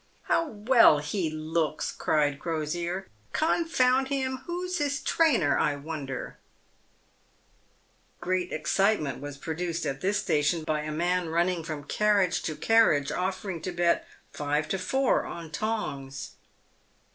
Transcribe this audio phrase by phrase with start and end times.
[0.31, 4.37] "How well he looks," cried Crosier." Confound him!
[4.47, 6.39] who's his trainer, I wonder?"
[8.19, 13.11] Great excitement was produced at this station by a man running from carriage to carriage,
[13.11, 16.31] offering to bet five to four on Tongs.